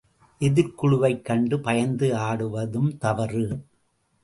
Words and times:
எதிர்க்குழுவைக் 0.39 1.21
கண்டு 1.21 1.59
பயந்து 1.59 2.07
ஆடுவதும் 2.15 2.97
தவறு. 2.97 3.45